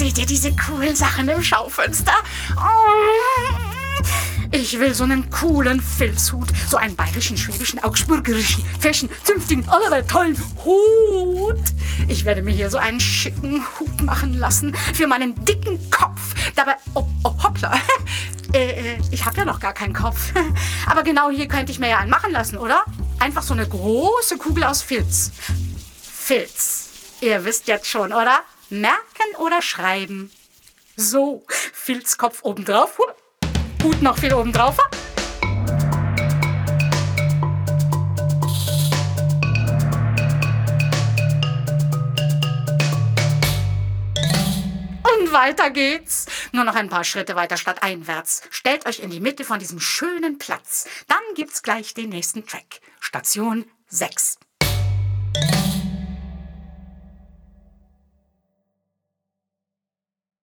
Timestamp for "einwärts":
47.82-48.40